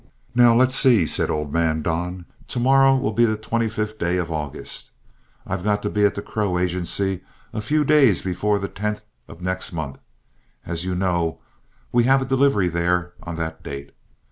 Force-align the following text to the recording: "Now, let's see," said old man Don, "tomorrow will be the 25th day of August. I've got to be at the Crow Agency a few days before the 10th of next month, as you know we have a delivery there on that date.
"Now, 0.33 0.55
let's 0.55 0.75
see," 0.75 1.05
said 1.05 1.29
old 1.29 1.53
man 1.53 1.83
Don, 1.83 2.25
"tomorrow 2.47 2.97
will 2.97 3.11
be 3.11 3.25
the 3.25 3.37
25th 3.37 3.99
day 3.99 4.17
of 4.17 4.31
August. 4.31 4.89
I've 5.45 5.63
got 5.63 5.83
to 5.83 5.91
be 5.91 6.05
at 6.05 6.15
the 6.15 6.23
Crow 6.23 6.57
Agency 6.57 7.21
a 7.53 7.61
few 7.61 7.85
days 7.85 8.23
before 8.23 8.57
the 8.57 8.67
10th 8.67 9.03
of 9.27 9.43
next 9.43 9.71
month, 9.71 9.99
as 10.65 10.83
you 10.83 10.95
know 10.95 11.39
we 11.91 12.05
have 12.05 12.23
a 12.23 12.25
delivery 12.25 12.67
there 12.67 13.13
on 13.21 13.35
that 13.35 13.61
date. 13.61 13.91